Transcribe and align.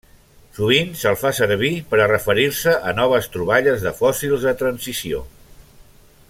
Sovint 0.59 0.87
se'l 1.01 1.17
fa 1.23 1.31
servir 1.39 1.69
per 1.91 1.99
a 2.05 2.09
referir-se 2.11 2.73
a 2.93 2.95
noves 3.01 3.29
troballes 3.37 3.85
de 3.89 3.93
fòssils 4.01 4.49
de 4.49 4.55
transició. 4.63 5.23